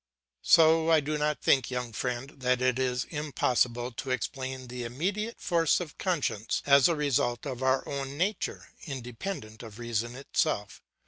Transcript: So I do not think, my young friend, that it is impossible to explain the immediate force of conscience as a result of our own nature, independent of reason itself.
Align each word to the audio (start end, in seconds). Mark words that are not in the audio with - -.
So 0.41 0.89
I 0.89 0.99
do 0.99 1.15
not 1.19 1.43
think, 1.43 1.69
my 1.69 1.75
young 1.75 1.93
friend, 1.93 2.31
that 2.39 2.59
it 2.59 2.79
is 2.79 3.03
impossible 3.11 3.91
to 3.91 4.09
explain 4.09 4.65
the 4.65 4.83
immediate 4.83 5.39
force 5.39 5.79
of 5.79 5.95
conscience 5.99 6.63
as 6.65 6.87
a 6.87 6.95
result 6.95 7.45
of 7.45 7.61
our 7.61 7.87
own 7.87 8.17
nature, 8.17 8.69
independent 8.87 9.61
of 9.61 9.77
reason 9.77 10.15
itself. 10.15 10.81